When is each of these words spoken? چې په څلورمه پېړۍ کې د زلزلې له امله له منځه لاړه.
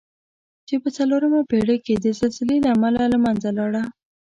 چې 0.67 0.75
په 0.83 0.89
څلورمه 0.97 1.41
پېړۍ 1.49 1.77
کې 1.85 1.93
د 1.97 2.05
زلزلې 2.19 2.57
له 2.63 2.69
امله 2.75 3.03
له 3.13 3.17
منځه 3.25 3.49
لاړه. 3.57 3.83